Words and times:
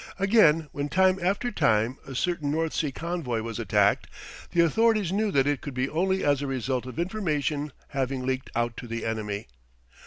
Again 0.17 0.67
when 0.71 0.89
time 0.89 1.19
after 1.21 1.51
time 1.51 1.99
a 2.07 2.15
certain 2.15 2.49
North 2.49 2.73
Sea 2.73 2.91
convoy 2.91 3.43
was 3.43 3.59
attacked, 3.59 4.07
the 4.49 4.61
Authorities 4.61 5.11
knew 5.11 5.29
that 5.29 5.45
it 5.45 5.61
could 5.61 5.75
be 5.75 5.87
only 5.87 6.23
as 6.25 6.41
a 6.41 6.47
result 6.47 6.87
of 6.87 6.97
information 6.97 7.71
having 7.89 8.25
leaked 8.25 8.49
out 8.55 8.75
to 8.77 8.87
the 8.87 9.05
enemy. 9.05 9.45